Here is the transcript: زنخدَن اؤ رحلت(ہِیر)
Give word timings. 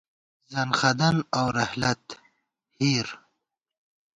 زنخدَن 0.53 1.17
اؤ 1.39 1.45
رحلت(ہِیر) 1.57 3.07